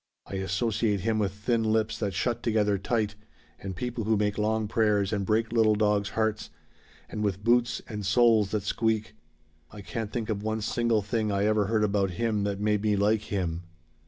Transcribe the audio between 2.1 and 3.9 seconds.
shut together tight and